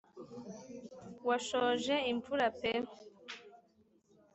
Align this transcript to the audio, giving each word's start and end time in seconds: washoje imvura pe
washoje 1.27 1.95
imvura 2.11 2.47
pe 2.59 2.71